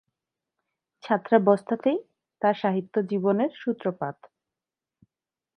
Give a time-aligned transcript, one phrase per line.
[1.03, 1.99] ছাত্রাবস্থাতেই
[2.41, 4.17] তার সাহিত্য জীবনের সূত্রপাত।